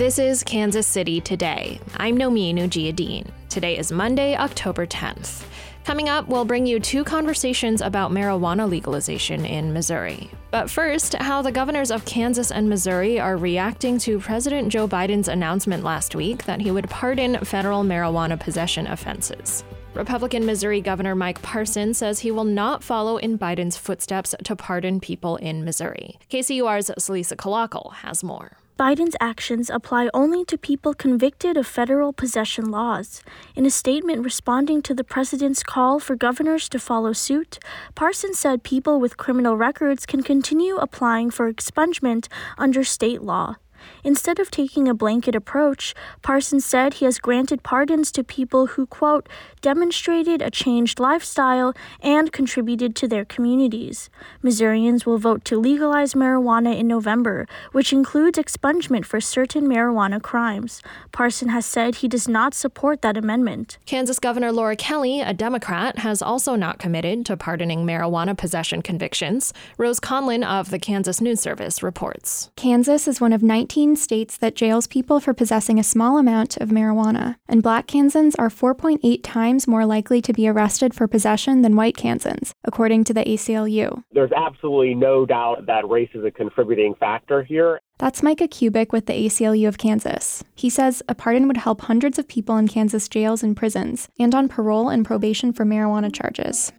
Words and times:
This 0.00 0.18
is 0.18 0.42
Kansas 0.42 0.86
City 0.86 1.20
Today. 1.20 1.78
I'm 1.98 2.16
Nomin 2.16 2.54
Ujiyediin. 2.54 3.30
Today 3.50 3.76
is 3.76 3.92
Monday, 3.92 4.34
October 4.34 4.86
10th. 4.86 5.44
Coming 5.84 6.08
up, 6.08 6.26
we'll 6.26 6.46
bring 6.46 6.64
you 6.64 6.80
two 6.80 7.04
conversations 7.04 7.82
about 7.82 8.10
marijuana 8.10 8.66
legalization 8.66 9.44
in 9.44 9.74
Missouri. 9.74 10.30
But 10.52 10.70
first, 10.70 11.12
how 11.16 11.42
the 11.42 11.52
governors 11.52 11.90
of 11.90 12.06
Kansas 12.06 12.50
and 12.50 12.66
Missouri 12.66 13.20
are 13.20 13.36
reacting 13.36 13.98
to 13.98 14.18
President 14.18 14.70
Joe 14.70 14.88
Biden's 14.88 15.28
announcement 15.28 15.84
last 15.84 16.14
week 16.14 16.46
that 16.46 16.62
he 16.62 16.70
would 16.70 16.88
pardon 16.88 17.36
federal 17.44 17.84
marijuana 17.84 18.40
possession 18.40 18.86
offenses. 18.86 19.64
Republican 19.92 20.46
Missouri 20.46 20.80
Governor 20.80 21.14
Mike 21.14 21.42
Parson 21.42 21.92
says 21.92 22.20
he 22.20 22.30
will 22.30 22.44
not 22.44 22.82
follow 22.82 23.18
in 23.18 23.38
Biden's 23.38 23.76
footsteps 23.76 24.34
to 24.44 24.56
pardon 24.56 24.98
people 24.98 25.36
in 25.36 25.62
Missouri. 25.62 26.18
KCUR's 26.30 26.90
Celisa 26.98 27.36
Calacal 27.36 27.92
has 27.96 28.24
more. 28.24 28.56
Biden's 28.80 29.16
actions 29.20 29.68
apply 29.68 30.08
only 30.14 30.42
to 30.46 30.56
people 30.56 30.94
convicted 30.94 31.58
of 31.58 31.66
federal 31.66 32.14
possession 32.14 32.70
laws. 32.70 33.20
In 33.54 33.66
a 33.66 33.70
statement 33.70 34.24
responding 34.24 34.80
to 34.80 34.94
the 34.94 35.04
president's 35.04 35.62
call 35.62 36.00
for 36.00 36.16
governors 36.16 36.66
to 36.70 36.78
follow 36.78 37.12
suit, 37.12 37.58
Parsons 37.94 38.38
said 38.38 38.62
people 38.62 38.98
with 38.98 39.18
criminal 39.18 39.54
records 39.54 40.06
can 40.06 40.22
continue 40.22 40.76
applying 40.76 41.30
for 41.30 41.52
expungement 41.52 42.28
under 42.56 42.82
state 42.82 43.20
law. 43.20 43.56
Instead 44.04 44.38
of 44.38 44.50
taking 44.50 44.88
a 44.88 44.94
blanket 44.94 45.34
approach, 45.34 45.94
Parsons 46.22 46.64
said 46.64 46.94
he 46.94 47.04
has 47.04 47.18
granted 47.18 47.62
pardons 47.62 48.10
to 48.12 48.24
people 48.24 48.66
who, 48.68 48.86
quote, 48.86 49.28
demonstrated 49.60 50.42
a 50.42 50.50
changed 50.50 50.98
lifestyle 50.98 51.74
and 52.00 52.32
contributed 52.32 52.96
to 52.96 53.08
their 53.08 53.24
communities. 53.24 54.10
Missourians 54.42 55.06
will 55.06 55.18
vote 55.18 55.44
to 55.44 55.58
legalize 55.58 56.14
marijuana 56.14 56.78
in 56.78 56.86
November, 56.86 57.46
which 57.72 57.92
includes 57.92 58.38
expungement 58.38 59.04
for 59.04 59.20
certain 59.20 59.66
marijuana 59.66 60.20
crimes. 60.20 60.82
Parson 61.12 61.48
has 61.50 61.66
said 61.66 61.96
he 61.96 62.08
does 62.08 62.28
not 62.28 62.54
support 62.54 63.02
that 63.02 63.16
amendment. 63.16 63.78
Kansas 63.86 64.18
Governor 64.18 64.52
Laura 64.52 64.76
Kelly, 64.76 65.20
a 65.20 65.32
Democrat, 65.32 65.98
has 65.98 66.22
also 66.22 66.54
not 66.54 66.78
committed 66.78 67.24
to 67.26 67.36
pardoning 67.36 67.86
marijuana 67.86 68.36
possession 68.36 68.82
convictions. 68.82 69.52
Rose 69.78 70.00
Conlon 70.00 70.44
of 70.44 70.70
the 70.70 70.78
Kansas 70.78 71.20
News 71.20 71.40
Service 71.40 71.82
reports. 71.82 72.50
Kansas 72.56 73.06
is 73.06 73.20
one 73.20 73.32
of 73.32 73.42
19 73.42 73.69
19 73.70 73.94
states 73.94 74.36
that 74.36 74.56
jails 74.56 74.88
people 74.88 75.20
for 75.20 75.32
possessing 75.32 75.78
a 75.78 75.84
small 75.84 76.18
amount 76.18 76.56
of 76.56 76.70
marijuana, 76.70 77.36
and 77.46 77.62
black 77.62 77.86
Kansans 77.86 78.34
are 78.34 78.48
4.8 78.48 79.20
times 79.22 79.68
more 79.68 79.86
likely 79.86 80.20
to 80.22 80.32
be 80.32 80.48
arrested 80.48 80.92
for 80.92 81.06
possession 81.06 81.62
than 81.62 81.76
white 81.76 81.96
Kansans, 81.96 82.52
according 82.64 83.04
to 83.04 83.14
the 83.14 83.22
ACLU. 83.22 84.02
There's 84.10 84.32
absolutely 84.32 84.96
no 84.96 85.24
doubt 85.24 85.66
that 85.66 85.88
race 85.88 86.10
is 86.14 86.24
a 86.24 86.32
contributing 86.32 86.96
factor 86.98 87.44
here. 87.44 87.80
That's 87.98 88.24
Micah 88.24 88.48
Kubic 88.48 88.90
with 88.90 89.06
the 89.06 89.12
ACLU 89.12 89.68
of 89.68 89.78
Kansas. 89.78 90.42
He 90.56 90.68
says 90.68 91.00
a 91.08 91.14
pardon 91.14 91.46
would 91.46 91.58
help 91.58 91.82
hundreds 91.82 92.18
of 92.18 92.26
people 92.26 92.56
in 92.56 92.66
Kansas 92.66 93.08
jails 93.08 93.44
and 93.44 93.56
prisons, 93.56 94.08
and 94.18 94.34
on 94.34 94.48
parole 94.48 94.88
and 94.88 95.06
probation 95.06 95.52
for 95.52 95.64
marijuana 95.64 96.12
charges. 96.12 96.72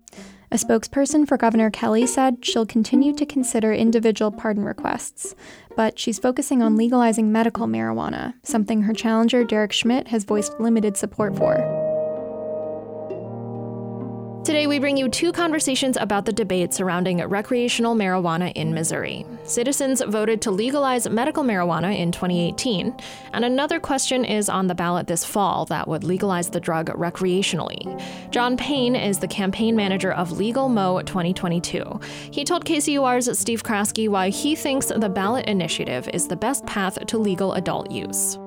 A 0.53 0.55
spokesperson 0.55 1.25
for 1.25 1.37
Governor 1.37 1.69
Kelly 1.69 2.05
said 2.05 2.45
she'll 2.45 2.65
continue 2.65 3.13
to 3.15 3.25
consider 3.25 3.71
individual 3.71 4.31
pardon 4.31 4.65
requests, 4.65 5.33
but 5.77 5.97
she's 5.97 6.19
focusing 6.19 6.61
on 6.61 6.75
legalizing 6.75 7.31
medical 7.31 7.67
marijuana, 7.67 8.33
something 8.43 8.81
her 8.81 8.93
challenger 8.93 9.45
Derek 9.45 9.71
Schmidt 9.71 10.09
has 10.09 10.25
voiced 10.25 10.59
limited 10.59 10.97
support 10.97 11.37
for. 11.37 11.80
Today, 14.43 14.65
we 14.65 14.79
bring 14.79 14.97
you 14.97 15.07
two 15.07 15.31
conversations 15.31 15.97
about 15.97 16.25
the 16.25 16.33
debate 16.33 16.73
surrounding 16.73 17.19
recreational 17.27 17.95
marijuana 17.95 18.51
in 18.55 18.73
Missouri. 18.73 19.23
Citizens 19.43 20.01
voted 20.01 20.41
to 20.41 20.49
legalize 20.49 21.07
medical 21.07 21.43
marijuana 21.43 21.95
in 21.95 22.11
2018, 22.11 22.95
and 23.33 23.45
another 23.45 23.79
question 23.79 24.25
is 24.25 24.49
on 24.49 24.65
the 24.65 24.73
ballot 24.73 25.05
this 25.05 25.23
fall 25.23 25.65
that 25.65 25.87
would 25.87 26.03
legalize 26.03 26.49
the 26.49 26.59
drug 26.59 26.87
recreationally. 26.87 28.03
John 28.31 28.57
Payne 28.57 28.95
is 28.95 29.19
the 29.19 29.27
campaign 29.27 29.75
manager 29.75 30.11
of 30.11 30.31
Legal 30.31 30.69
Mo 30.69 31.03
2022. 31.03 31.99
He 32.31 32.43
told 32.43 32.65
KCUR's 32.65 33.37
Steve 33.37 33.61
Kraske 33.61 34.09
why 34.09 34.29
he 34.29 34.55
thinks 34.55 34.87
the 34.87 35.07
ballot 35.07 35.45
initiative 35.45 36.09
is 36.15 36.27
the 36.27 36.35
best 36.35 36.65
path 36.65 37.05
to 37.05 37.19
legal 37.19 37.53
adult 37.53 37.91
use. 37.91 38.39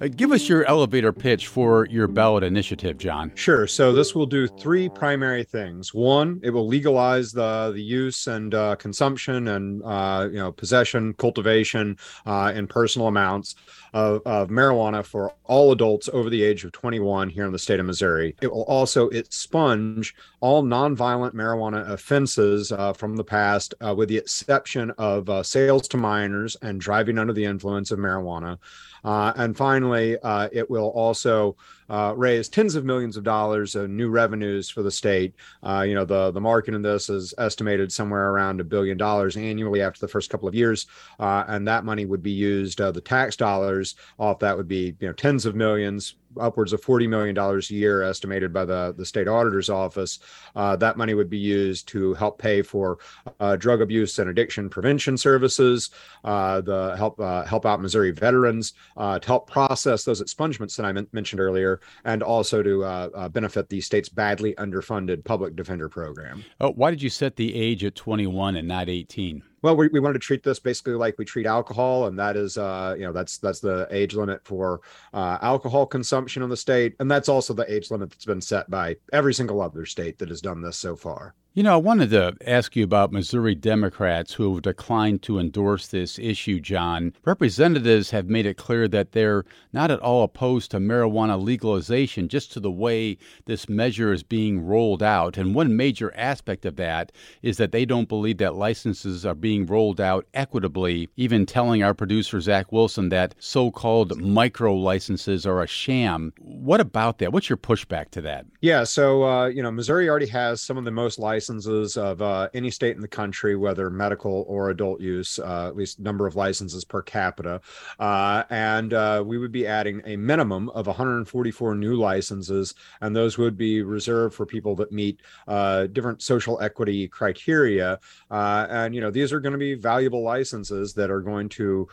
Uh, 0.00 0.06
give 0.08 0.30
us 0.30 0.48
your 0.48 0.64
elevator 0.66 1.12
pitch 1.12 1.48
for 1.48 1.86
your 1.86 2.06
ballot 2.06 2.44
initiative, 2.44 2.98
John. 2.98 3.32
Sure. 3.34 3.66
So 3.66 3.92
this 3.92 4.14
will 4.14 4.26
do 4.26 4.46
three 4.46 4.88
primary 4.88 5.42
things. 5.42 5.92
One, 5.92 6.40
it 6.44 6.50
will 6.50 6.68
legalize 6.68 7.32
the 7.32 7.72
the 7.74 7.82
use 7.82 8.28
and 8.28 8.54
uh, 8.54 8.76
consumption 8.76 9.48
and 9.48 9.82
uh, 9.84 10.28
you 10.30 10.38
know 10.38 10.52
possession, 10.52 11.14
cultivation 11.14 11.96
uh, 12.26 12.52
in 12.54 12.68
personal 12.68 13.08
amounts 13.08 13.56
of, 13.92 14.22
of, 14.26 14.48
marijuana 14.48 15.04
for 15.04 15.32
all 15.44 15.72
adults 15.72 16.08
over 16.12 16.30
the 16.30 16.42
age 16.42 16.64
of 16.64 16.72
21 16.72 17.28
here 17.28 17.46
in 17.46 17.52
the 17.52 17.58
state 17.58 17.80
of 17.80 17.86
Missouri. 17.86 18.34
It 18.40 18.52
will 18.52 18.62
also 18.64 19.08
expunge 19.08 20.14
all 20.40 20.62
nonviolent 20.62 21.34
marijuana 21.34 21.88
offenses 21.90 22.72
uh, 22.72 22.92
from 22.92 23.16
the 23.16 23.24
past, 23.24 23.74
uh, 23.84 23.94
with 23.94 24.08
the 24.08 24.16
exception 24.16 24.90
of 24.98 25.46
sales 25.46 25.88
to 25.88 25.96
minors 25.96 26.56
and 26.62 26.80
driving 26.80 27.18
under 27.18 27.32
the 27.32 27.44
influence 27.44 27.90
of 27.90 27.98
marijuana. 27.98 28.58
Uh, 29.04 29.32
and 29.36 29.56
finally, 29.56 30.18
uh, 30.18 30.48
it 30.52 30.68
will 30.68 30.88
also 30.88 31.56
uh, 31.90 32.12
raise 32.16 32.48
tens 32.48 32.74
of 32.74 32.84
millions 32.84 33.16
of 33.16 33.24
dollars 33.24 33.74
of 33.74 33.88
new 33.88 34.10
revenues 34.10 34.68
for 34.68 34.82
the 34.82 34.90
state. 34.90 35.34
Uh, 35.62 35.84
you 35.86 35.94
know, 35.94 36.04
the 36.04 36.30
the 36.32 36.40
market 36.40 36.74
in 36.74 36.82
this 36.82 37.08
is 37.08 37.32
estimated 37.38 37.90
somewhere 37.90 38.30
around 38.30 38.60
a 38.60 38.64
billion 38.64 38.98
dollars 38.98 39.36
annually 39.36 39.80
after 39.80 40.00
the 40.00 40.08
first 40.08 40.30
couple 40.30 40.48
of 40.48 40.54
years, 40.54 40.86
uh, 41.18 41.44
and 41.48 41.66
that 41.66 41.84
money 41.84 42.04
would 42.04 42.22
be 42.22 42.30
used. 42.30 42.80
Uh, 42.80 42.92
the 42.92 43.00
tax 43.00 43.36
dollars 43.36 43.77
off 44.18 44.38
that 44.40 44.56
would 44.56 44.68
be 44.68 44.96
you 45.00 45.08
know 45.08 45.12
tens 45.12 45.46
of 45.46 45.54
millions, 45.54 46.14
upwards 46.40 46.72
of 46.72 46.80
$40 46.80 47.08
million 47.08 47.36
a 47.38 47.58
year 47.74 48.02
estimated 48.02 48.52
by 48.52 48.64
the, 48.64 48.94
the 48.96 49.04
state 49.04 49.28
auditor's 49.28 49.70
office. 49.70 50.18
Uh, 50.54 50.76
that 50.76 50.96
money 50.96 51.14
would 51.14 51.30
be 51.30 51.38
used 51.38 51.88
to 51.88 52.14
help 52.14 52.38
pay 52.38 52.62
for 52.62 52.98
uh, 53.40 53.56
drug 53.56 53.80
abuse 53.80 54.18
and 54.18 54.30
addiction 54.30 54.68
prevention 54.68 55.16
services, 55.16 55.90
uh, 56.24 56.60
the 56.60 56.94
help 56.96 57.18
uh, 57.20 57.44
help 57.44 57.66
out 57.66 57.80
Missouri 57.80 58.10
veterans, 58.10 58.74
uh, 58.96 59.18
to 59.18 59.26
help 59.26 59.50
process 59.50 60.04
those 60.04 60.22
expungements 60.22 60.76
that 60.76 60.86
I 60.86 60.90
m- 60.90 61.08
mentioned 61.12 61.40
earlier, 61.40 61.80
and 62.04 62.22
also 62.22 62.62
to 62.62 62.84
uh, 62.84 63.28
benefit 63.28 63.68
the 63.68 63.80
state's 63.80 64.08
badly 64.08 64.54
underfunded 64.54 65.24
public 65.24 65.56
defender 65.56 65.88
program. 65.88 66.44
why 66.58 66.90
did 66.90 67.02
you 67.02 67.10
set 67.10 67.36
the 67.36 67.54
age 67.54 67.84
at 67.84 67.94
21 67.94 68.56
and 68.56 68.68
not 68.68 68.88
18? 68.88 69.42
Well, 69.60 69.76
we, 69.76 69.88
we 69.88 69.98
wanted 69.98 70.14
to 70.14 70.18
treat 70.20 70.44
this 70.44 70.60
basically 70.60 70.94
like 70.94 71.18
we 71.18 71.24
treat 71.24 71.46
alcohol, 71.46 72.06
and 72.06 72.18
that 72.18 72.36
is, 72.36 72.56
uh, 72.56 72.94
you 72.96 73.04
know, 73.04 73.12
that's 73.12 73.38
that's 73.38 73.58
the 73.58 73.88
age 73.90 74.14
limit 74.14 74.44
for 74.44 74.80
uh, 75.12 75.38
alcohol 75.42 75.84
consumption 75.84 76.18
in 76.36 76.48
the 76.48 76.56
state, 76.56 76.94
and 77.00 77.10
that's 77.10 77.28
also 77.28 77.54
the 77.54 77.72
age 77.72 77.90
limit 77.90 78.10
that's 78.10 78.24
been 78.24 78.40
set 78.40 78.68
by 78.70 78.96
every 79.12 79.34
single 79.34 79.60
other 79.60 79.86
state 79.86 80.18
that 80.18 80.28
has 80.28 80.40
done 80.40 80.62
this 80.62 80.76
so 80.76 80.96
far. 80.96 81.34
You 81.58 81.64
know, 81.64 81.74
I 81.74 81.78
wanted 81.78 82.10
to 82.10 82.36
ask 82.46 82.76
you 82.76 82.84
about 82.84 83.10
Missouri 83.10 83.56
Democrats 83.56 84.34
who 84.34 84.54
have 84.54 84.62
declined 84.62 85.22
to 85.22 85.40
endorse 85.40 85.88
this 85.88 86.16
issue, 86.16 86.60
John. 86.60 87.12
Representatives 87.24 88.12
have 88.12 88.28
made 88.28 88.46
it 88.46 88.56
clear 88.56 88.86
that 88.86 89.10
they're 89.10 89.44
not 89.72 89.90
at 89.90 89.98
all 89.98 90.22
opposed 90.22 90.70
to 90.70 90.78
marijuana 90.78 91.36
legalization, 91.42 92.28
just 92.28 92.52
to 92.52 92.60
the 92.60 92.70
way 92.70 93.18
this 93.46 93.68
measure 93.68 94.12
is 94.12 94.22
being 94.22 94.64
rolled 94.64 95.02
out. 95.02 95.36
And 95.36 95.52
one 95.52 95.76
major 95.76 96.14
aspect 96.14 96.64
of 96.64 96.76
that 96.76 97.10
is 97.42 97.56
that 97.56 97.72
they 97.72 97.84
don't 97.84 98.08
believe 98.08 98.38
that 98.38 98.54
licenses 98.54 99.26
are 99.26 99.34
being 99.34 99.66
rolled 99.66 100.00
out 100.00 100.26
equitably, 100.34 101.08
even 101.16 101.44
telling 101.44 101.82
our 101.82 101.92
producer, 101.92 102.40
Zach 102.40 102.70
Wilson, 102.70 103.08
that 103.08 103.34
so 103.40 103.72
called 103.72 104.20
micro 104.20 104.76
licenses 104.76 105.44
are 105.44 105.60
a 105.60 105.66
sham. 105.66 106.32
What 106.38 106.80
about 106.80 107.18
that? 107.18 107.32
What's 107.32 107.48
your 107.48 107.56
pushback 107.56 108.10
to 108.10 108.20
that? 108.20 108.46
Yeah, 108.60 108.84
so, 108.84 109.24
uh, 109.24 109.46
you 109.48 109.64
know, 109.64 109.72
Missouri 109.72 110.08
already 110.08 110.28
has 110.28 110.62
some 110.62 110.78
of 110.78 110.84
the 110.84 110.92
most 110.92 111.18
licenses 111.18 111.47
licenses 111.48 111.96
of 111.96 112.20
uh, 112.20 112.48
any 112.52 112.70
state 112.70 112.94
in 112.94 113.00
the 113.00 113.08
country, 113.08 113.56
whether 113.56 113.88
medical 113.88 114.44
or 114.48 114.68
adult 114.68 115.00
use, 115.00 115.38
uh, 115.38 115.68
at 115.68 115.76
least 115.76 115.98
number 115.98 116.26
of 116.26 116.36
licenses 116.36 116.84
per 116.84 117.00
capita. 117.00 117.60
Uh, 117.98 118.42
and 118.50 118.92
uh, 118.92 119.22
we 119.24 119.38
would 119.38 119.50
be 119.50 119.66
adding 119.66 120.02
a 120.04 120.14
minimum 120.16 120.68
of 120.70 120.86
144 120.86 121.74
new 121.74 121.94
licenses, 121.94 122.74
and 123.00 123.16
those 123.16 123.38
would 123.38 123.56
be 123.56 123.82
reserved 123.82 124.34
for 124.34 124.44
people 124.44 124.76
that 124.76 124.92
meet 124.92 125.20
uh, 125.46 125.86
different 125.86 126.20
social 126.20 126.60
equity 126.60 127.08
criteria. 127.08 127.98
Uh, 128.30 128.66
and, 128.68 128.94
you 128.94 129.00
know, 129.00 129.10
these 129.10 129.32
are 129.32 129.40
going 129.40 129.52
to 129.52 129.58
be 129.58 129.74
valuable 129.74 130.22
licenses 130.22 130.92
that 130.92 131.10
are 131.10 131.22
going 131.22 131.48
to 131.48 131.88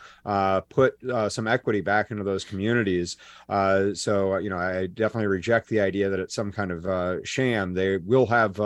put 0.68 0.98
some 1.28 1.46
equity 1.46 1.80
back 1.80 2.10
into 2.10 2.24
those 2.24 2.44
communities. 2.44 3.16
so, 3.48 4.36
you 4.36 4.50
know, 4.50 4.58
I 4.58 4.86
definitely 4.86 5.28
reject 5.28 5.68
the 5.68 5.80
idea 5.80 6.10
that 6.10 6.20
it's 6.20 6.34
some 6.34 6.52
kind 6.52 6.70
of 6.70 7.26
sham. 7.26 7.72
They 7.72 7.96
will 7.96 8.26
have 8.26 8.60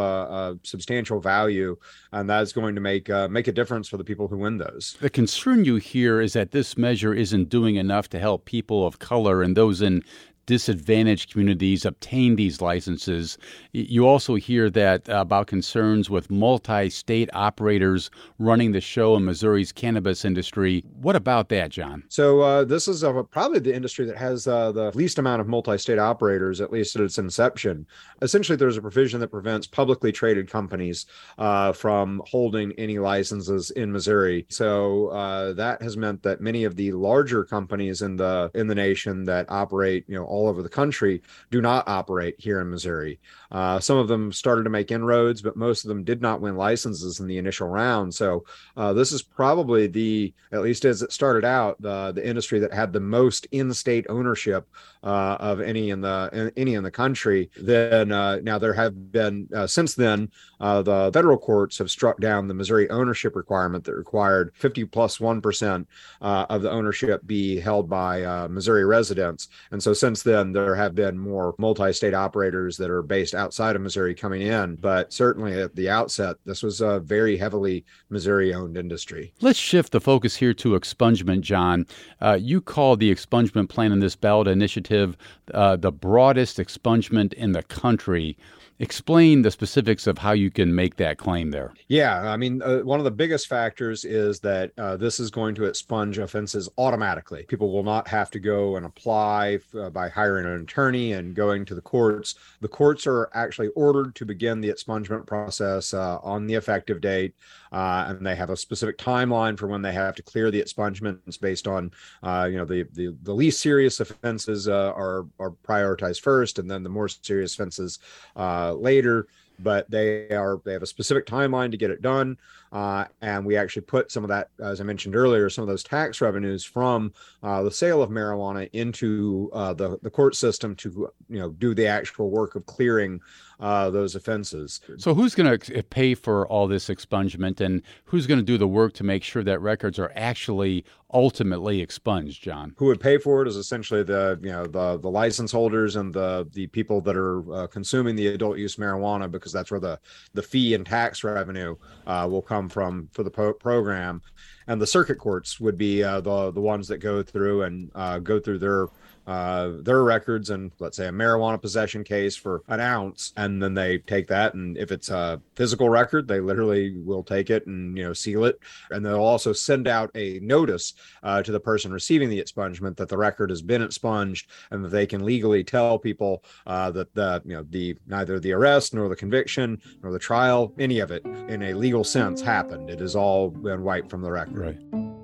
substantial 0.71 1.21
value, 1.21 1.77
and 2.13 2.29
that's 2.31 2.53
going 2.53 2.75
to 2.75 2.81
make 2.81 3.11
uh, 3.11 3.29
make 3.29 3.49
a 3.49 3.53
difference 3.53 3.89
for 3.89 3.97
the 3.97 4.05
people 4.05 4.29
who 4.29 4.39
win 4.39 4.59
those. 4.59 4.97
The 5.01 5.11
concern 5.11 5.65
you 5.65 5.77
hear 5.77 6.21
is 6.21 6.33
that 6.33 6.53
this 6.53 6.79
measure 6.79 7.13
isn't 7.13 7.49
doing 7.49 7.77
enough 7.77 8.09
to 8.11 8.19
help 8.19 8.45
people 8.45 8.87
of 8.87 8.99
color 8.99 9.43
and 9.43 9.57
those 9.57 9.83
in 9.83 10.03
disadvantaged 10.51 11.31
communities 11.31 11.85
obtain 11.85 12.35
these 12.35 12.61
licenses. 12.61 13.39
You 13.71 14.05
also 14.05 14.35
hear 14.35 14.69
that 14.71 15.09
uh, 15.09 15.21
about 15.21 15.47
concerns 15.47 16.11
with 16.11 16.29
multi-state 16.29 17.31
operators 17.35 18.11
running 18.41 18.73
the 18.73 18.81
show 18.81 19.15
in 19.15 19.25
Missouri's 19.25 19.71
cannabis 19.71 20.25
industry. 20.25 20.83
What 21.01 21.15
about 21.15 21.51
that, 21.51 21.71
John? 21.71 22.03
So 22.09 22.41
uh, 22.41 22.65
this 22.65 22.89
is 22.89 23.05
uh, 23.05 23.23
probably 23.31 23.61
the 23.61 23.73
industry 23.73 24.05
that 24.07 24.17
has 24.17 24.49
uh, 24.49 24.73
the 24.73 24.91
least 24.97 25.21
amount 25.21 25.41
of 25.41 25.47
multi-state 25.47 26.01
operators, 26.01 26.61
at 26.61 26.73
least 26.73 26.97
at 26.97 27.03
its 27.03 27.17
inception. 27.17 27.87
Essentially, 28.21 28.57
there's 28.57 28.77
a 28.77 28.83
provision 28.83 29.21
that 29.21 29.29
prevents 29.29 29.69
publicly 29.69 30.11
traded 30.11 30.51
companies 30.51 31.07
uh, 31.39 31.71
from 31.71 32.21
holding 32.27 32.73
any 32.73 32.99
licenses 32.99 33.71
in 33.71 33.93
Missouri. 33.93 34.47
So 34.49 35.11
uh, 35.11 35.53
that 35.53 35.81
has 35.81 35.97
meant 35.97 36.25
that 36.25 36.41
many 36.41 36.65
of 36.65 36.75
the 36.75 36.91
larger 36.91 37.45
companies 37.45 38.03
in 38.03 38.17
the 38.17 38.51
in 38.57 38.67
the 38.67 38.75
nation 38.75 39.25
that 39.27 39.47
operate, 39.49 40.05
you 40.09 40.17
know, 40.17 40.25
all 40.25 40.40
over 40.47 40.63
the 40.63 40.69
country 40.69 41.23
do 41.51 41.61
not 41.61 41.89
operate 41.89 42.37
here 42.39 42.61
in 42.61 42.71
Missouri. 42.71 43.21
Uh, 43.51 43.81
some 43.81 43.99
of 43.99 44.09
them 44.09 44.33
started 44.33 44.65
to 44.65 44.71
make 44.71 44.91
inroads, 44.91 45.43
but 45.43 45.57
most 45.57 45.85
of 45.85 45.89
them 45.89 46.05
did 46.05 46.23
not 46.23 46.41
win 46.41 46.57
licenses 46.57 47.21
in 47.21 47.27
the 47.27 47.39
initial 47.39 47.69
round. 47.69 48.15
So 48.15 48.45
uh, 48.77 48.93
this 48.93 49.13
is 49.13 49.23
probably 49.23 49.87
the, 49.87 50.33
at 50.53 50.63
least 50.63 50.85
as 50.85 51.03
it 51.03 51.13
started 51.13 51.45
out, 51.45 51.81
the 51.81 52.13
the 52.13 52.27
industry 52.27 52.59
that 52.61 52.73
had 52.73 52.93
the 52.93 53.01
most 53.01 53.47
in-state 53.51 54.07
ownership 54.09 54.69
uh, 55.03 55.37
of 55.41 55.61
any 55.61 55.91
in 55.91 56.01
the 56.01 56.29
in, 56.33 56.53
any 56.57 56.75
in 56.75 56.83
the 56.83 56.91
country. 56.91 57.51
Then 57.61 58.13
uh, 58.13 58.37
now 58.43 58.59
there 58.59 58.75
have 58.75 59.13
been 59.13 59.49
uh, 59.55 59.67
since 59.67 59.95
then 59.95 60.31
uh, 60.61 60.83
the 60.83 61.11
federal 61.13 61.39
courts 61.39 61.79
have 61.79 61.91
struck 61.91 62.21
down 62.21 62.49
the 62.49 62.55
Missouri 62.55 62.89
ownership 62.91 63.35
requirement 63.35 63.85
that 63.85 63.95
required 63.95 64.53
50 64.55 64.85
plus 64.87 65.21
one 65.21 65.41
percent 65.41 65.89
of 66.21 66.63
the 66.63 66.71
ownership 66.71 67.27
be 67.27 67.59
held 67.59 67.89
by 67.89 68.47
Missouri 68.49 68.85
residents. 68.85 69.49
And 69.71 69.83
so 69.83 69.93
since 69.93 70.20
then 70.23 70.53
there 70.53 70.75
have 70.75 70.95
been 70.95 71.19
more 71.19 71.55
multi-state 71.59 72.15
operators 72.15 72.77
that 72.77 72.91
are 72.91 73.03
based 73.03 73.35
outside 73.35 73.77
of 73.77 73.83
Missouri 73.83 74.15
coming 74.15 74.43
in. 74.43 74.77
But 74.77 75.13
certainly 75.13 75.61
at 75.61 75.75
the 75.75 75.89
outset, 75.89 76.37
this 76.45 76.63
was 76.63 76.81
a 76.81 77.01
very 77.01 77.37
heavily 77.37 77.85
Missouri 78.09 78.55
owned 78.55 78.77
industry. 78.77 79.33
Let's 79.41 79.59
shift 79.59 79.93
the 79.93 80.01
focus 80.01 80.37
here 80.37 80.55
to 80.55 80.79
expungement, 80.79 81.41
John. 81.43 81.87
Uh, 82.21 82.39
you 82.41 82.61
call 82.61 82.97
the 82.97 83.15
expungement 83.15 83.69
plan 83.69 83.93
in 83.93 84.01
this 84.01 84.17
ballot 84.17 84.49
initiative 84.49 85.17
uh, 85.55 85.77
the 85.77 85.93
broadest 85.93 86.59
expungement 86.59 87.33
in 87.35 87.53
the 87.53 87.63
country. 87.63 88.37
Explain 88.79 89.43
the 89.43 89.51
specifics 89.51 90.07
of 90.07 90.17
how 90.17 90.33
you 90.33 90.51
can 90.51 90.75
make 90.75 90.97
that 90.97 91.19
claim 91.19 91.51
there. 91.51 91.75
Yeah, 91.89 92.33
I 92.33 92.39
mean, 92.39 92.63
uh, 92.63 92.79
one 92.79 92.99
of 92.99 93.05
the 93.05 93.11
biggest 93.11 93.47
factors 93.47 94.07
is 94.07 94.41
that 94.41 94.73
uh, 94.79 94.97
this 94.97 95.21
is 95.21 95.31
going 95.31 95.55
to 95.57 95.65
expunge 95.65 96.17
offenses 96.17 96.67
automatically. 96.79 97.45
People 97.47 97.71
will 97.73 97.83
not 97.83 98.09
have 98.09 98.31
to 98.31 98.39
go 98.39 98.77
and 98.77 98.87
apply 98.87 99.59
uh, 99.79 99.91
by 99.91 100.09
hiring 100.11 100.47
an 100.47 100.63
attorney 100.63 101.13
and 101.13 101.35
going 101.35 101.65
to 101.65 101.75
the 101.75 101.81
courts. 101.81 102.35
The 102.61 102.69
courts 102.69 103.07
are 103.07 103.31
actually 103.33 103.69
ordered 103.69 104.15
to 104.17 104.25
begin 104.25 104.61
the 104.61 104.69
expungement 104.69 105.27
process 105.27 105.95
uh, 105.95 106.19
on 106.23 106.47
the 106.47 106.55
effective 106.55 107.01
date, 107.01 107.35
uh, 107.73 108.07
and 108.09 108.27
they 108.27 108.37
have 108.37 108.51
a 108.51 108.57
specific 108.57 108.99
timeline 108.99 109.59
for 109.59 109.67
when 109.67 109.83
they 109.83 109.93
have 109.93 110.15
to 110.17 110.23
clear 110.23 110.51
the 110.51 110.63
expungements 110.63 111.41
based 111.41 111.67
on, 111.67 111.91
uh, 112.23 112.47
you 112.51 112.59
know, 112.59 112.65
the, 112.65 112.85
the 112.93 113.17
the 113.23 113.35
least 113.35 113.61
serious 113.61 114.01
offenses 114.01 114.69
are 114.69 115.27
are 115.39 115.53
prioritized 115.67 116.21
first, 116.21 116.59
and 116.59 116.71
then 116.71 116.83
the 116.83 116.89
more 116.89 117.09
serious 117.09 117.55
offenses 117.55 117.99
later 118.37 119.27
but 119.63 119.91
they 119.91 120.29
are 120.31 120.61
they 120.65 120.73
have 120.73 120.83
a 120.83 120.87
specific 120.87 121.27
timeline 121.27 121.71
to 121.71 121.77
get 121.77 121.91
it 121.91 122.03
done 122.03 122.37
uh, 122.73 123.05
and 123.21 123.45
we 123.45 123.57
actually 123.57 123.83
put 123.83 124.11
some 124.11 124.25
of 124.25 124.29
that 124.29 124.49
as 124.61 124.81
i 124.81 124.85
mentioned 124.85 125.17
earlier 125.17 125.49
some 125.51 125.63
of 125.63 125.69
those 125.69 125.83
tax 125.83 126.21
revenues 126.21 126.65
from 126.65 127.13
uh, 127.43 127.63
the 127.63 127.71
sale 127.71 128.03
of 128.03 128.11
marijuana 128.11 128.69
into 128.73 129.51
uh, 129.53 129.73
the, 129.73 129.99
the 130.03 130.11
court 130.11 130.35
system 130.35 130.75
to 130.75 131.11
you 131.29 131.39
know 131.39 131.51
do 131.51 131.75
the 131.75 131.87
actual 131.87 132.31
work 132.31 132.55
of 132.55 132.67
clearing 132.67 133.21
uh, 133.61 133.91
those 133.91 134.15
offenses. 134.15 134.81
So, 134.97 135.15
who's 135.15 135.35
going 135.35 135.59
to 135.59 135.83
pay 135.85 136.15
for 136.15 136.47
all 136.49 136.67
this 136.67 136.89
expungement, 136.89 137.61
and 137.61 137.83
who's 138.07 138.27
going 138.27 138.41
to 138.41 138.45
do 138.45 138.57
the 138.57 138.67
work 138.67 138.95
to 138.95 139.05
make 139.05 139.23
sure 139.23 139.45
that 139.45 139.61
records 139.61 139.99
are 139.99 140.13
actually 140.17 140.85
ultimately 141.13 141.81
expunged? 141.81 142.43
John, 142.43 142.75
who 142.79 142.87
would 142.87 143.01
pay 143.01 143.19
for 143.19 143.43
it 143.43 143.49
is 143.49 143.57
essentially 143.57 144.03
the 144.03 144.39
you 144.43 144.51
know 144.51 144.67
the 144.67 144.99
the 144.99 145.11
license 145.11 145.53
holders 145.53 145.97
and 145.97 146.13
the 146.13 146.49
the 146.53 146.69
people 146.69 147.01
that 147.03 147.17
are 147.17 147.53
uh, 147.53 147.67
consuming 147.67 148.17
the 148.17 148.29
adult 148.29 148.57
use 148.57 148.77
marijuana 148.77 149.31
because 149.31 149.53
that's 149.53 149.71
where 149.71 149.81
the 149.81 149.99
the 150.33 150.43
fee 150.43 150.75
and 150.75 150.87
tax 150.87 151.23
revenue 151.23 151.77
uh, 152.07 152.27
will 152.31 152.43
come 152.43 152.60
from 152.69 153.09
for 153.13 153.23
the 153.23 153.31
po- 153.31 153.53
program, 153.53 154.23
and 154.67 154.81
the 154.81 154.87
circuit 154.87 155.17
courts 155.17 155.61
would 155.61 155.77
be 155.77 156.03
uh, 156.03 156.21
the 156.21 156.51
the 156.51 156.61
ones 156.61 156.89
that 156.89 156.99
go 156.99 157.23
through 157.23 157.63
and 157.63 157.91
uh, 157.95 158.19
go 158.19 158.39
through 158.39 158.59
their 158.59 158.89
uh, 159.31 159.75
their 159.83 160.03
records 160.03 160.51
and 160.51 160.73
let's 160.81 160.97
say 160.97 161.07
a 161.07 161.13
marijuana 161.13 161.61
possession 161.61 162.03
case 162.03 162.35
for 162.35 162.63
an 162.67 162.81
ounce, 162.81 163.33
and 163.37 163.63
then 163.63 163.75
they 163.75 163.99
take 163.99 164.27
that 164.27 164.55
and 164.55 164.77
if 164.77 164.91
it's 164.91 165.09
a 165.09 165.41
physical 165.55 165.89
record, 165.89 166.27
they 166.27 166.41
literally 166.41 166.99
will 166.99 167.23
take 167.23 167.49
it 167.49 167.65
and 167.69 167.97
you 167.97 168.03
know 168.03 168.13
seal 168.13 168.45
it, 168.45 168.59
and 168.91 169.07
they'll 169.07 169.21
also 169.21 169.53
send 169.53 169.87
out 169.87 170.11
a 170.17 170.41
notice 170.41 170.95
uh, 171.23 171.41
to 171.45 171.53
the 171.53 171.61
person 171.61 171.93
receiving 171.93 172.29
the 172.29 172.43
expungement 172.43 172.97
that 172.97 173.09
the 173.09 173.17
record 173.17 173.51
has 173.51 173.63
been 173.63 173.83
expunged 173.83 174.51
and 174.73 174.85
that 174.85 174.89
they 174.89 175.07
can 175.07 175.25
legally 175.25 175.63
tell 175.63 175.97
people 175.97 176.43
uh, 176.67 176.91
that 176.91 177.15
the 177.15 177.41
you 177.45 177.55
know 177.55 177.65
the 177.71 177.97
neither 178.09 178.41
the 178.41 178.53
arrest 178.53 178.95
nor 178.95 179.09
the 179.09 179.15
conviction 179.15 179.81
nor 180.03 180.11
the 180.11 180.19
trial 180.19 180.73
any 180.81 180.99
of 180.99 181.13
it 181.13 181.25
in 181.47 181.63
a 181.63 181.75
legal 181.75 182.03
sense 182.03 182.41
happened. 182.41 182.91
It 182.91 182.99
has 182.99 183.15
all 183.15 183.51
been 183.51 183.85
wiped 183.85 184.11
from 184.11 184.23
the 184.23 184.33
record. 184.33 184.59
Right. 184.59 185.20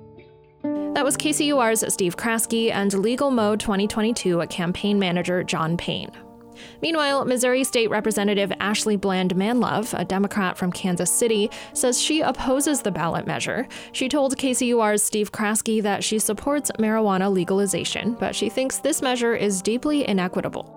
That 0.97 1.05
was 1.05 1.15
KCUR's 1.15 1.93
Steve 1.93 2.17
Kraske 2.17 2.71
and 2.71 2.91
Legal 2.91 3.29
Mo 3.29 3.55
2022 3.55 4.47
campaign 4.47 4.97
manager 4.97 5.43
John 5.43 5.77
Payne. 5.77 6.09
Meanwhile, 6.81 7.25
Missouri 7.25 7.63
State 7.63 7.91
Representative 7.91 8.51
Ashley 8.59 8.95
Bland 8.95 9.35
Manlove, 9.35 9.93
a 9.93 10.03
Democrat 10.03 10.57
from 10.57 10.71
Kansas 10.71 11.11
City, 11.11 11.51
says 11.73 12.01
she 12.01 12.21
opposes 12.21 12.81
the 12.81 12.89
ballot 12.89 13.27
measure. 13.27 13.67
She 13.91 14.09
told 14.09 14.37
KCUR's 14.37 15.03
Steve 15.03 15.31
Kraske 15.31 15.83
that 15.83 16.03
she 16.03 16.17
supports 16.17 16.71
marijuana 16.79 17.31
legalization, 17.31 18.13
but 18.19 18.35
she 18.35 18.49
thinks 18.49 18.79
this 18.79 19.03
measure 19.03 19.35
is 19.35 19.61
deeply 19.61 20.03
inequitable. 20.07 20.73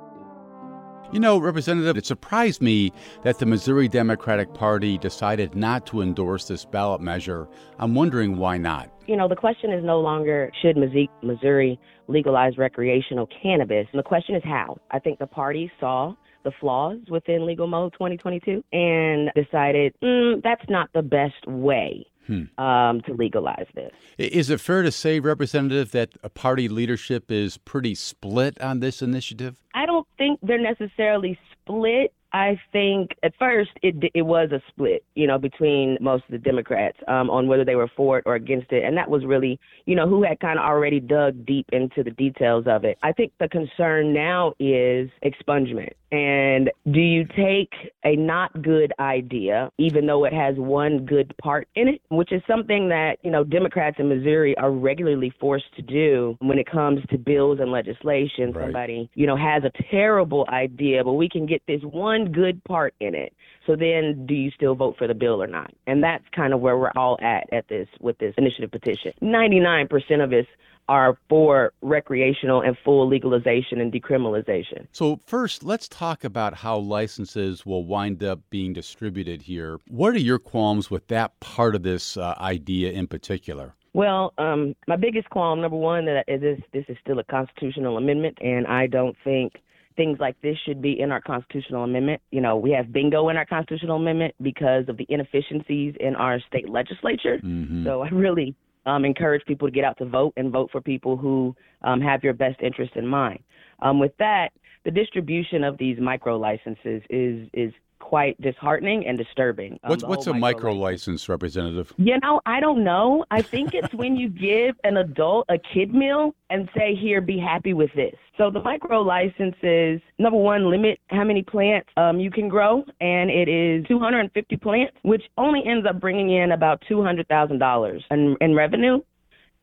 You 1.12 1.18
know, 1.18 1.38
Representative, 1.38 1.96
it 1.96 2.06
surprised 2.06 2.60
me 2.62 2.92
that 3.24 3.38
the 3.40 3.46
Missouri 3.46 3.88
Democratic 3.88 4.54
Party 4.54 4.96
decided 4.96 5.56
not 5.56 5.84
to 5.86 6.02
endorse 6.02 6.46
this 6.46 6.64
ballot 6.64 7.00
measure. 7.00 7.48
I'm 7.80 7.96
wondering 7.96 8.36
why 8.36 8.58
not. 8.58 8.90
You 9.10 9.16
know, 9.16 9.26
the 9.26 9.34
question 9.34 9.72
is 9.72 9.82
no 9.82 9.98
longer 9.98 10.52
should 10.62 10.76
Missouri 10.76 11.80
legalize 12.06 12.56
recreational 12.56 13.28
cannabis. 13.42 13.88
The 13.92 14.04
question 14.04 14.36
is 14.36 14.42
how. 14.44 14.78
I 14.92 15.00
think 15.00 15.18
the 15.18 15.26
party 15.26 15.68
saw 15.80 16.14
the 16.44 16.52
flaws 16.60 16.98
within 17.10 17.44
Legal 17.44 17.66
Mo 17.66 17.90
2022 17.90 18.62
and 18.72 19.32
decided 19.34 19.96
mm, 20.00 20.40
that's 20.44 20.62
not 20.68 20.90
the 20.94 21.02
best 21.02 21.44
way 21.48 22.06
hmm. 22.28 22.44
um, 22.62 23.00
to 23.00 23.14
legalize 23.14 23.66
this. 23.74 23.90
Is 24.16 24.48
it 24.48 24.60
fair 24.60 24.82
to 24.82 24.92
say, 24.92 25.18
Representative, 25.18 25.90
that 25.90 26.10
a 26.22 26.28
party 26.28 26.68
leadership 26.68 27.32
is 27.32 27.58
pretty 27.58 27.96
split 27.96 28.60
on 28.60 28.78
this 28.78 29.02
initiative? 29.02 29.56
I 29.74 29.86
don't 29.86 30.06
think 30.18 30.38
they're 30.40 30.60
necessarily 30.60 31.36
split. 31.50 32.12
I 32.32 32.60
think 32.72 33.10
at 33.22 33.32
first 33.38 33.70
it 33.82 33.96
it 34.14 34.22
was 34.22 34.50
a 34.52 34.62
split, 34.68 35.04
you 35.14 35.26
know, 35.26 35.38
between 35.38 35.98
most 36.00 36.24
of 36.24 36.30
the 36.30 36.38
Democrats 36.38 36.96
um, 37.08 37.30
on 37.30 37.48
whether 37.48 37.64
they 37.64 37.74
were 37.74 37.90
for 37.96 38.18
it 38.18 38.24
or 38.26 38.34
against 38.34 38.70
it, 38.72 38.84
and 38.84 38.96
that 38.96 39.10
was 39.10 39.24
really, 39.24 39.58
you 39.86 39.96
know, 39.96 40.08
who 40.08 40.22
had 40.22 40.38
kind 40.40 40.58
of 40.58 40.64
already 40.64 41.00
dug 41.00 41.44
deep 41.44 41.66
into 41.72 42.02
the 42.02 42.10
details 42.12 42.64
of 42.66 42.84
it. 42.84 42.98
I 43.02 43.12
think 43.12 43.32
the 43.40 43.48
concern 43.48 44.12
now 44.12 44.54
is 44.58 45.10
expungement, 45.24 45.92
and 46.12 46.70
do 46.90 47.00
you 47.00 47.24
take 47.24 47.72
a 48.04 48.16
not 48.16 48.62
good 48.62 48.92
idea, 49.00 49.70
even 49.78 50.06
though 50.06 50.24
it 50.24 50.32
has 50.32 50.56
one 50.56 51.04
good 51.04 51.34
part 51.42 51.68
in 51.74 51.88
it, 51.88 52.00
which 52.10 52.32
is 52.32 52.42
something 52.46 52.88
that 52.90 53.16
you 53.22 53.30
know 53.30 53.44
Democrats 53.44 53.96
in 53.98 54.08
Missouri 54.08 54.56
are 54.56 54.70
regularly 54.70 55.32
forced 55.40 55.74
to 55.76 55.82
do 55.82 56.36
when 56.40 56.58
it 56.58 56.70
comes 56.70 57.00
to 57.10 57.18
bills 57.18 57.58
and 57.60 57.72
legislation. 57.72 58.52
Right. 58.52 58.66
Somebody, 58.66 59.10
you 59.14 59.26
know, 59.26 59.36
has 59.36 59.64
a 59.64 59.72
terrible 59.90 60.46
idea, 60.48 61.02
but 61.02 61.14
we 61.14 61.28
can 61.28 61.46
get 61.46 61.62
this 61.66 61.80
one 61.82 62.19
one 62.20 62.32
good 62.32 62.62
part 62.64 62.94
in 63.00 63.14
it. 63.14 63.34
So 63.66 63.76
then 63.76 64.26
do 64.26 64.34
you 64.34 64.50
still 64.50 64.74
vote 64.74 64.96
for 64.98 65.06
the 65.06 65.14
bill 65.14 65.42
or 65.42 65.46
not? 65.46 65.72
And 65.86 66.02
that's 66.02 66.24
kind 66.34 66.52
of 66.52 66.60
where 66.60 66.76
we're 66.76 66.92
all 66.96 67.18
at 67.20 67.52
at 67.52 67.68
this 67.68 67.88
with 68.00 68.18
this 68.18 68.34
initiative 68.36 68.70
petition. 68.70 69.12
99% 69.22 70.24
of 70.24 70.32
us 70.32 70.46
are 70.88 71.16
for 71.28 71.72
recreational 71.82 72.62
and 72.62 72.76
full 72.84 73.08
legalization 73.08 73.80
and 73.80 73.92
decriminalization. 73.92 74.88
So, 74.90 75.20
first, 75.24 75.62
let's 75.62 75.86
talk 75.88 76.24
about 76.24 76.54
how 76.54 76.78
licenses 76.78 77.64
will 77.64 77.84
wind 77.84 78.24
up 78.24 78.40
being 78.50 78.72
distributed 78.72 79.42
here. 79.42 79.78
What 79.86 80.14
are 80.14 80.18
your 80.18 80.40
qualms 80.40 80.90
with 80.90 81.06
that 81.06 81.38
part 81.38 81.76
of 81.76 81.84
this 81.84 82.16
uh, 82.16 82.34
idea 82.40 82.90
in 82.90 83.06
particular? 83.06 83.74
Well, 83.92 84.32
um, 84.38 84.74
my 84.88 84.96
biggest 84.96 85.30
qualm, 85.30 85.60
number 85.60 85.76
one, 85.76 86.06
that 86.06 86.24
is 86.26 86.58
this 86.72 86.84
is 86.88 86.96
still 87.00 87.20
a 87.20 87.24
constitutional 87.24 87.96
amendment, 87.96 88.38
and 88.40 88.66
I 88.66 88.88
don't 88.88 89.16
think 89.22 89.60
things 90.00 90.18
like 90.18 90.40
this 90.40 90.56
should 90.64 90.80
be 90.80 90.98
in 90.98 91.12
our 91.12 91.20
constitutional 91.20 91.84
amendment. 91.84 92.22
You 92.30 92.40
know, 92.40 92.56
we 92.56 92.70
have 92.70 92.90
bingo 92.90 93.28
in 93.28 93.36
our 93.36 93.44
constitutional 93.44 93.96
amendment 93.96 94.34
because 94.40 94.88
of 94.88 94.96
the 94.96 95.04
inefficiencies 95.10 95.94
in 96.00 96.16
our 96.16 96.40
state 96.48 96.70
legislature. 96.70 97.38
Mm-hmm. 97.44 97.84
So 97.84 98.00
I 98.00 98.08
really 98.08 98.56
um, 98.86 99.04
encourage 99.04 99.44
people 99.44 99.68
to 99.68 99.72
get 99.72 99.84
out 99.84 99.98
to 99.98 100.06
vote 100.06 100.32
and 100.38 100.50
vote 100.50 100.70
for 100.72 100.80
people 100.80 101.18
who 101.18 101.54
um, 101.82 102.00
have 102.00 102.24
your 102.24 102.32
best 102.32 102.62
interest 102.62 102.92
in 102.96 103.06
mind. 103.06 103.40
Um, 103.82 104.00
with 104.00 104.12
that, 104.18 104.52
the 104.86 104.90
distribution 104.90 105.64
of 105.64 105.76
these 105.76 105.98
micro 106.00 106.38
licenses 106.38 107.02
is 107.10 107.46
is 107.52 107.70
quite 108.00 108.40
disheartening 108.40 109.06
and 109.06 109.16
disturbing. 109.16 109.78
Um, 109.84 109.90
what's 109.90 110.04
what's 110.04 110.26
a 110.26 110.34
micro 110.34 110.72
license, 110.72 111.28
representative? 111.28 111.92
You 111.96 112.18
know, 112.20 112.40
I 112.46 112.60
don't 112.60 112.82
know. 112.82 113.24
I 113.30 113.42
think 113.42 113.74
it's 113.74 113.94
when 113.94 114.16
you 114.16 114.28
give 114.28 114.74
an 114.84 114.96
adult 114.96 115.46
a 115.48 115.58
kid 115.58 115.94
meal 115.94 116.34
and 116.50 116.68
say, 116.76 116.94
"Here, 116.94 117.20
be 117.20 117.38
happy 117.38 117.72
with 117.72 117.92
this." 117.94 118.14
So 118.36 118.50
the 118.50 118.62
micro 118.62 119.02
licenses, 119.02 120.00
number 120.18 120.38
one, 120.38 120.70
limit 120.70 120.98
how 121.10 121.24
many 121.24 121.42
plants 121.42 121.88
um, 121.96 122.18
you 122.18 122.30
can 122.30 122.48
grow, 122.48 122.84
and 123.00 123.30
it 123.30 123.48
is 123.48 123.86
250 123.86 124.56
plants, 124.56 124.96
which 125.02 125.22
only 125.36 125.62
ends 125.66 125.86
up 125.86 126.00
bringing 126.00 126.30
in 126.30 126.52
about 126.52 126.82
$200,000 126.90 128.00
in, 128.10 128.36
in 128.40 128.54
revenue 128.54 129.00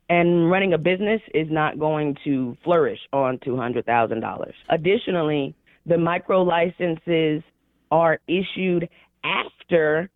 and 0.08 0.50
running 0.50 0.72
a 0.72 0.78
business 0.78 1.20
is 1.34 1.48
not 1.50 1.78
going 1.78 2.16
to 2.24 2.56
flourish 2.64 3.00
on 3.12 3.38
$200,000. 3.38 4.52
Additionally, 4.70 5.54
the 5.86 5.98
micro 5.98 6.42
licenses 6.42 7.42
are 7.90 8.18
issued 8.26 8.88
after 9.24 10.10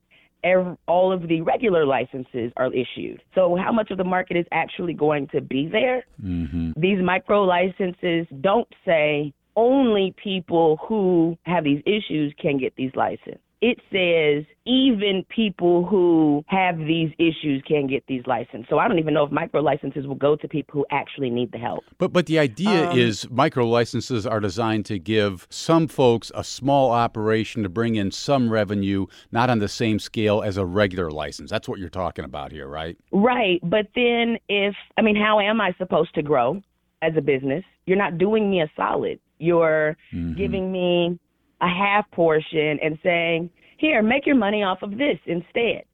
every, 0.45 0.77
all 0.87 1.13
of 1.13 1.29
the 1.29 1.41
regular 1.43 1.85
licenses 1.87 2.53
are 2.57 2.73
issued. 2.73 3.23
So, 3.35 3.57
how 3.57 3.73
much 3.73 3.91
of 3.91 3.99
the 3.99 4.05
market 4.05 4.37
is 4.37 4.47
actually 4.53 4.95
going 4.95 5.29
to 5.29 5.41
be 5.41 5.69
there? 5.71 6.05
Mm-hmm. 6.23 6.73
These 6.77 6.99
micro 7.03 7.43
licenses 7.45 8.27
don't 8.41 8.69
say 8.85 9.33
only 9.55 10.15
people 10.23 10.79
who 10.89 11.37
have 11.43 11.65
these 11.65 11.83
issues 11.85 12.35
can 12.41 12.59
get 12.59 12.75
these 12.77 12.93
licenses 12.95 13.41
it 13.63 13.79
says 13.93 14.45
even 14.67 15.25
people 15.29 15.87
who 15.87 16.45
have 16.49 16.77
these 16.79 17.13
issues 17.19 17.63
can 17.67 17.87
get 17.87 18.05
these 18.09 18.23
licenses. 18.27 18.67
So 18.69 18.79
I 18.79 18.89
don't 18.89 18.99
even 18.99 19.15
know 19.15 19.23
if 19.23 19.31
micro 19.31 19.63
licenses 19.63 20.05
will 20.05 20.17
go 20.17 20.35
to 20.35 20.49
people 20.49 20.73
who 20.81 20.87
actually 20.91 21.31
need 21.31 21.53
the 21.53 21.59
help. 21.59 21.85
But 21.97 22.13
but 22.13 22.27
the 22.27 22.41
idea 22.41 22.91
um, 22.91 22.99
is 22.99 23.31
micro 23.31 23.67
licenses 23.67 24.27
are 24.27 24.41
designed 24.41 24.85
to 24.87 24.99
give 24.99 25.47
some 25.49 25.87
folks 25.87 26.33
a 26.35 26.43
small 26.43 26.91
operation 26.91 27.63
to 27.63 27.69
bring 27.69 27.95
in 27.95 28.11
some 28.11 28.51
revenue, 28.51 29.07
not 29.31 29.49
on 29.49 29.61
the 29.61 29.69
same 29.69 30.01
scale 30.01 30.43
as 30.43 30.57
a 30.57 30.67
regular 30.67 31.13
license. 31.13 31.49
That's 31.49 31.69
what 31.69 31.79
you're 31.79 31.89
talking 31.89 32.25
about 32.25 32.51
here, 32.51 32.67
right? 32.67 32.99
Right. 33.13 33.61
But 33.63 33.87
then 33.95 34.39
if 34.49 34.75
I 34.99 35.03
mean, 35.03 35.17
how 35.17 35.39
am 35.39 35.61
I 35.61 35.73
supposed 35.79 36.15
to 36.17 36.23
grow 36.23 36.61
as 37.01 37.13
a 37.17 37.23
business? 37.23 37.65
You're 37.87 37.97
not 37.97 38.19
doing 38.19 38.51
me 38.51 38.61
a 38.61 38.71
solid. 38.77 39.21
You're 39.39 39.97
mm-hmm. 40.13 40.37
giving 40.37 40.73
me 40.73 41.21
a 41.63 41.69
half 41.69 42.11
portion 42.11 42.79
and 42.83 42.99
saying, 43.03 43.51
here, 43.79 44.03
make 44.03 44.27
your 44.27 44.37
money 44.37 44.63
off 44.63 44.83
of 44.83 44.93
this 44.93 45.19
instead, 45.27 45.85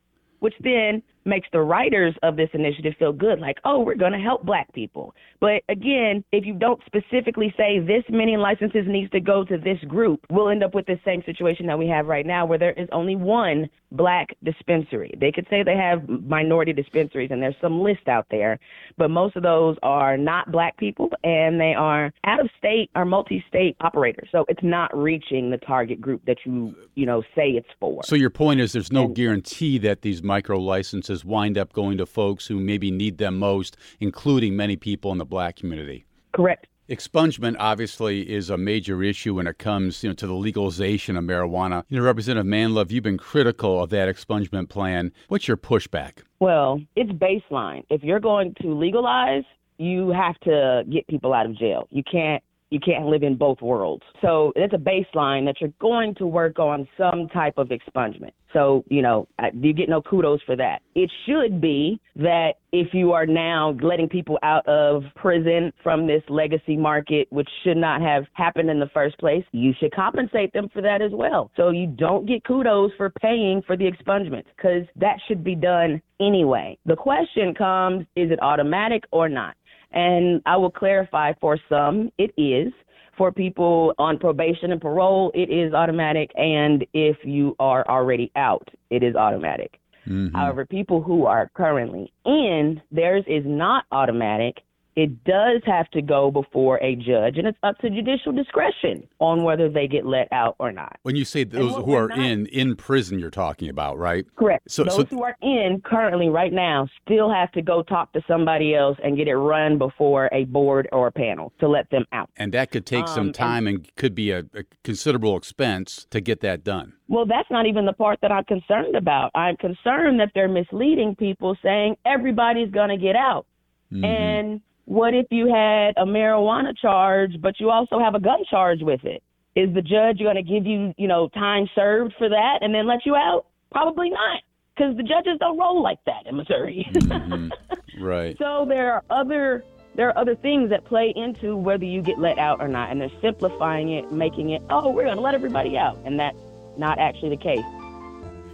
which 0.40 0.54
then 0.60 1.02
makes 1.24 1.48
the 1.52 1.60
writers 1.60 2.14
of 2.22 2.36
this 2.36 2.48
initiative 2.52 2.94
feel 2.98 3.12
good, 3.12 3.40
like, 3.40 3.58
oh, 3.64 3.80
we're 3.80 3.94
going 3.94 4.12
to 4.12 4.18
help 4.18 4.44
black 4.44 4.72
people. 4.72 5.14
But 5.40 5.62
again, 5.68 6.24
if 6.32 6.44
you 6.44 6.54
don't 6.54 6.80
specifically 6.86 7.54
say 7.56 7.78
this 7.78 8.02
many 8.08 8.36
licenses 8.36 8.84
needs 8.86 9.10
to 9.12 9.20
go 9.20 9.44
to 9.44 9.58
this 9.58 9.78
group, 9.86 10.20
we'll 10.30 10.48
end 10.48 10.64
up 10.64 10.74
with 10.74 10.86
the 10.86 10.98
same 11.04 11.22
situation 11.24 11.66
that 11.66 11.78
we 11.78 11.86
have 11.88 12.06
right 12.06 12.26
now 12.26 12.46
where 12.46 12.58
there 12.58 12.72
is 12.72 12.88
only 12.92 13.16
one 13.16 13.68
black 13.92 14.36
dispensary. 14.44 15.14
They 15.18 15.32
could 15.32 15.46
say 15.48 15.62
they 15.62 15.76
have 15.76 16.06
minority 16.08 16.72
dispensaries 16.72 17.30
and 17.30 17.42
there's 17.42 17.54
some 17.60 17.80
list 17.80 18.08
out 18.08 18.26
there, 18.30 18.58
but 18.96 19.10
most 19.10 19.36
of 19.36 19.42
those 19.42 19.76
are 19.82 20.16
not 20.16 20.52
black 20.52 20.76
people 20.76 21.10
and 21.24 21.60
they 21.60 21.74
are 21.74 22.12
out 22.24 22.40
of 22.40 22.50
state 22.58 22.90
or 22.94 23.04
multi-state 23.04 23.76
operators. 23.80 24.28
So 24.30 24.44
it's 24.48 24.62
not 24.62 24.96
reaching 24.96 25.50
the 25.50 25.58
target 25.58 26.00
group 26.00 26.24
that 26.26 26.38
you, 26.44 26.74
you 26.96 27.06
know, 27.06 27.22
say 27.34 27.50
it's 27.50 27.68
for. 27.80 28.02
So 28.04 28.16
your 28.16 28.30
point 28.30 28.60
is 28.60 28.72
there's 28.72 28.92
no 28.92 29.04
and, 29.04 29.14
guarantee 29.14 29.78
that 29.78 30.02
these 30.02 30.22
micro 30.22 30.58
licenses 30.58 31.17
wind 31.24 31.58
up 31.58 31.72
going 31.72 31.98
to 31.98 32.06
folks 32.06 32.46
who 32.46 32.58
maybe 32.60 32.90
need 32.90 33.18
them 33.18 33.38
most, 33.38 33.76
including 34.00 34.56
many 34.56 34.76
people 34.76 35.12
in 35.12 35.18
the 35.18 35.24
black 35.24 35.56
community. 35.56 36.04
Correct. 36.32 36.66
Expungement 36.88 37.56
obviously 37.58 38.30
is 38.30 38.48
a 38.48 38.56
major 38.56 39.02
issue 39.02 39.34
when 39.34 39.46
it 39.46 39.58
comes, 39.58 40.02
you 40.02 40.08
know, 40.08 40.14
to 40.14 40.26
the 40.26 40.32
legalization 40.32 41.18
of 41.18 41.24
marijuana. 41.24 41.84
You 41.90 41.98
know, 41.98 42.04
Representative 42.04 42.46
Manlove, 42.46 42.90
you've 42.90 43.04
been 43.04 43.18
critical 43.18 43.82
of 43.82 43.90
that 43.90 44.08
expungement 44.08 44.70
plan. 44.70 45.12
What's 45.28 45.46
your 45.46 45.58
pushback? 45.58 46.22
Well, 46.40 46.80
it's 46.96 47.10
baseline. 47.10 47.84
If 47.90 48.02
you're 48.02 48.20
going 48.20 48.54
to 48.62 48.72
legalize, 48.72 49.44
you 49.76 50.08
have 50.10 50.40
to 50.40 50.84
get 50.90 51.06
people 51.08 51.34
out 51.34 51.44
of 51.44 51.58
jail. 51.58 51.88
You 51.90 52.02
can't 52.02 52.42
you 52.70 52.80
can't 52.80 53.06
live 53.06 53.22
in 53.22 53.36
both 53.36 53.60
worlds. 53.60 54.02
So 54.20 54.52
it's 54.56 54.74
a 54.74 54.78
baseline 54.78 55.44
that 55.46 55.56
you're 55.60 55.72
going 55.80 56.14
to 56.16 56.26
work 56.26 56.58
on 56.58 56.86
some 56.96 57.28
type 57.28 57.54
of 57.56 57.68
expungement. 57.68 58.32
So, 58.52 58.84
you 58.88 59.02
know, 59.02 59.28
you 59.52 59.72
get 59.74 59.88
no 59.88 60.00
kudos 60.00 60.40
for 60.46 60.56
that. 60.56 60.80
It 60.94 61.10
should 61.26 61.60
be 61.60 62.00
that 62.16 62.54
if 62.72 62.94
you 62.94 63.12
are 63.12 63.26
now 63.26 63.76
letting 63.82 64.08
people 64.08 64.38
out 64.42 64.66
of 64.66 65.02
prison 65.16 65.72
from 65.82 66.06
this 66.06 66.22
legacy 66.28 66.76
market, 66.76 67.28
which 67.30 67.48
should 67.62 67.76
not 67.76 68.00
have 68.00 68.24
happened 68.32 68.70
in 68.70 68.80
the 68.80 68.88
first 68.94 69.18
place, 69.18 69.44
you 69.52 69.72
should 69.78 69.94
compensate 69.94 70.52
them 70.52 70.68
for 70.72 70.80
that 70.82 71.02
as 71.02 71.12
well. 71.12 71.50
So 71.56 71.70
you 71.70 71.86
don't 71.86 72.26
get 72.26 72.44
kudos 72.44 72.92
for 72.96 73.10
paying 73.10 73.62
for 73.66 73.76
the 73.76 73.90
expungement 73.90 74.44
because 74.56 74.86
that 74.96 75.18
should 75.26 75.44
be 75.44 75.54
done 75.54 76.00
anyway. 76.20 76.78
The 76.86 76.96
question 76.96 77.54
comes 77.54 78.06
is 78.16 78.30
it 78.30 78.42
automatic 78.42 79.04
or 79.12 79.28
not? 79.28 79.56
And 79.92 80.42
I 80.46 80.56
will 80.56 80.70
clarify 80.70 81.32
for 81.40 81.58
some, 81.68 82.10
it 82.18 82.32
is. 82.36 82.72
For 83.16 83.32
people 83.32 83.94
on 83.98 84.18
probation 84.18 84.70
and 84.70 84.80
parole, 84.80 85.32
it 85.34 85.50
is 85.50 85.74
automatic. 85.74 86.30
And 86.36 86.86
if 86.92 87.16
you 87.24 87.56
are 87.58 87.84
already 87.88 88.30
out, 88.36 88.68
it 88.90 89.02
is 89.02 89.16
automatic. 89.16 89.80
Mm-hmm. 90.06 90.36
However, 90.36 90.64
people 90.64 91.02
who 91.02 91.26
are 91.26 91.50
currently 91.54 92.12
in, 92.24 92.80
theirs 92.92 93.24
is 93.26 93.42
not 93.44 93.84
automatic 93.90 94.58
it 94.98 95.22
does 95.22 95.62
have 95.64 95.88
to 95.92 96.02
go 96.02 96.28
before 96.28 96.78
a 96.82 96.96
judge, 96.96 97.38
and 97.38 97.46
it's 97.46 97.56
up 97.62 97.78
to 97.78 97.88
judicial 97.88 98.32
discretion 98.32 99.06
on 99.20 99.44
whether 99.44 99.68
they 99.68 99.86
get 99.86 100.04
let 100.04 100.26
out 100.32 100.56
or 100.58 100.72
not. 100.72 100.98
When 101.02 101.14
you 101.14 101.24
say 101.24 101.44
those 101.44 101.72
who 101.76 101.92
are 101.92 102.08
not, 102.08 102.18
in 102.18 102.46
in 102.46 102.74
prison, 102.74 103.20
you're 103.20 103.30
talking 103.30 103.68
about, 103.68 103.96
right? 103.96 104.26
Correct. 104.34 104.68
So 104.68 104.82
those 104.82 104.96
so, 104.96 105.04
who 105.04 105.22
are 105.22 105.36
in 105.40 105.80
currently, 105.84 106.28
right 106.30 106.52
now, 106.52 106.88
still 107.04 107.32
have 107.32 107.52
to 107.52 107.62
go 107.62 107.84
talk 107.84 108.12
to 108.14 108.22
somebody 108.26 108.74
else 108.74 108.98
and 109.04 109.16
get 109.16 109.28
it 109.28 109.36
run 109.36 109.78
before 109.78 110.28
a 110.32 110.46
board 110.46 110.88
or 110.90 111.06
a 111.06 111.12
panel 111.12 111.52
to 111.60 111.68
let 111.68 111.88
them 111.90 112.04
out. 112.10 112.28
And 112.36 112.52
that 112.54 112.72
could 112.72 112.84
take 112.84 113.04
um, 113.04 113.14
some 113.14 113.32
time 113.32 113.68
and, 113.68 113.76
and 113.76 113.94
could 113.94 114.16
be 114.16 114.32
a, 114.32 114.40
a 114.52 114.64
considerable 114.82 115.36
expense 115.36 116.08
to 116.10 116.20
get 116.20 116.40
that 116.40 116.64
done. 116.64 116.94
Well, 117.06 117.24
that's 117.24 117.50
not 117.52 117.66
even 117.66 117.86
the 117.86 117.92
part 117.92 118.18
that 118.22 118.32
I'm 118.32 118.44
concerned 118.44 118.96
about. 118.96 119.30
I'm 119.36 119.56
concerned 119.58 120.18
that 120.18 120.32
they're 120.34 120.48
misleading 120.48 121.14
people 121.14 121.56
saying 121.62 121.98
everybody's 122.04 122.72
going 122.72 122.90
to 122.90 122.96
get 122.96 123.14
out. 123.14 123.46
Mm-hmm. 123.92 124.04
And 124.04 124.60
what 124.88 125.12
if 125.12 125.26
you 125.30 125.48
had 125.48 125.92
a 125.98 126.06
marijuana 126.06 126.76
charge, 126.76 127.32
but 127.42 127.60
you 127.60 127.68
also 127.68 127.98
have 127.98 128.14
a 128.14 128.20
gun 128.20 128.42
charge 128.48 128.80
with 128.80 129.04
it? 129.04 129.22
Is 129.54 129.74
the 129.74 129.82
judge 129.82 130.18
going 130.18 130.36
to 130.36 130.42
give 130.42 130.64
you, 130.64 130.94
you 130.96 131.06
know, 131.06 131.28
time 131.28 131.68
served 131.74 132.14
for 132.16 132.30
that 132.30 132.60
and 132.62 132.74
then 132.74 132.86
let 132.86 133.04
you 133.04 133.14
out? 133.14 133.44
Probably 133.70 134.08
not, 134.08 134.40
because 134.74 134.96
the 134.96 135.02
judges 135.02 135.36
don't 135.40 135.58
roll 135.58 135.82
like 135.82 135.98
that 136.06 136.26
in 136.26 136.36
Missouri. 136.36 136.88
mm-hmm. 136.94 138.02
Right. 138.02 138.34
So 138.38 138.64
there 138.66 138.94
are 138.94 139.04
other 139.10 139.62
there 139.94 140.08
are 140.08 140.16
other 140.16 140.36
things 140.36 140.70
that 140.70 140.84
play 140.84 141.12
into 141.16 141.56
whether 141.56 141.84
you 141.84 142.00
get 142.00 142.18
let 142.18 142.38
out 142.38 142.60
or 142.60 142.68
not, 142.68 142.90
and 142.90 143.00
they're 143.00 143.10
simplifying 143.20 143.90
it, 143.90 144.10
making 144.10 144.50
it, 144.50 144.62
oh, 144.70 144.90
we're 144.90 145.04
going 145.04 145.16
to 145.16 145.20
let 145.22 145.34
everybody 145.34 145.76
out, 145.76 145.98
and 146.04 146.18
that's 146.18 146.38
not 146.78 146.98
actually 146.98 147.30
the 147.30 147.36
case. 147.36 147.64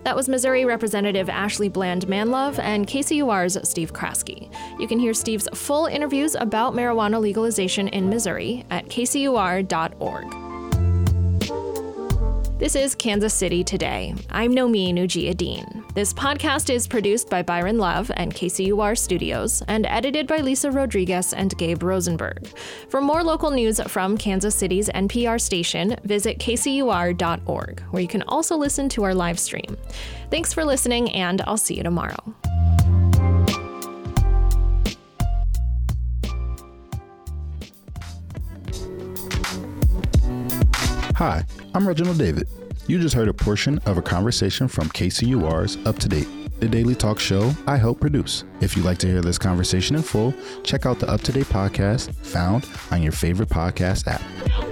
That 0.04 0.14
was 0.14 0.28
Missouri 0.28 0.66
Representative 0.66 1.30
Ashley 1.30 1.70
Bland 1.70 2.06
Manlove 2.06 2.58
and 2.58 2.86
KCUR's 2.86 3.66
Steve 3.66 3.94
Kraske. 3.94 4.52
You 4.78 4.86
can 4.86 4.98
hear 4.98 5.14
Steve's 5.14 5.48
full 5.54 5.86
interviews 5.86 6.36
about 6.38 6.74
marijuana 6.74 7.18
legalization 7.18 7.88
in 7.88 8.10
Missouri 8.10 8.66
at 8.70 8.86
kcur.org. 8.86 10.30
This 12.58 12.76
is 12.76 12.94
Kansas 12.94 13.32
City 13.32 13.64
Today. 13.64 14.14
I'm 14.30 14.52
Nomin 14.52 14.96
Ujiyediin. 14.96 15.83
This 15.94 16.12
podcast 16.12 16.74
is 16.74 16.88
produced 16.88 17.30
by 17.30 17.42
Byron 17.42 17.78
Love 17.78 18.10
and 18.16 18.34
KCUR 18.34 18.98
Studios 18.98 19.62
and 19.68 19.86
edited 19.86 20.26
by 20.26 20.38
Lisa 20.38 20.72
Rodriguez 20.72 21.32
and 21.32 21.56
Gabe 21.56 21.84
Rosenberg. 21.84 22.48
For 22.88 23.00
more 23.00 23.22
local 23.22 23.52
news 23.52 23.80
from 23.82 24.18
Kansas 24.18 24.56
City's 24.56 24.88
NPR 24.88 25.40
station, 25.40 25.94
visit 26.02 26.40
kcur.org, 26.40 27.80
where 27.92 28.02
you 28.02 28.08
can 28.08 28.22
also 28.22 28.56
listen 28.56 28.88
to 28.88 29.04
our 29.04 29.14
live 29.14 29.38
stream. 29.38 29.76
Thanks 30.30 30.52
for 30.52 30.64
listening, 30.64 31.12
and 31.12 31.40
I'll 31.42 31.56
see 31.56 31.76
you 31.76 31.84
tomorrow. 31.84 32.34
Hi, 41.14 41.44
I'm 41.72 41.86
Reginald 41.86 42.18
David. 42.18 42.48
You 42.86 42.98
just 42.98 43.14
heard 43.14 43.28
a 43.28 43.34
portion 43.34 43.78
of 43.86 43.96
a 43.96 44.02
conversation 44.02 44.68
from 44.68 44.88
KCUR's 44.90 45.78
Up 45.86 45.98
to 46.00 46.08
Date, 46.08 46.28
the 46.60 46.68
daily 46.68 46.94
talk 46.94 47.18
show 47.18 47.52
I 47.66 47.78
help 47.78 47.98
produce. 48.00 48.44
If 48.60 48.76
you'd 48.76 48.84
like 48.84 48.98
to 48.98 49.06
hear 49.06 49.22
this 49.22 49.38
conversation 49.38 49.96
in 49.96 50.02
full, 50.02 50.34
check 50.64 50.84
out 50.84 50.98
the 50.98 51.08
Up 51.08 51.22
to 51.22 51.32
Date 51.32 51.46
podcast 51.46 52.14
found 52.16 52.68
on 52.90 53.02
your 53.02 53.12
favorite 53.12 53.48
podcast 53.48 54.06
app. 54.06 54.63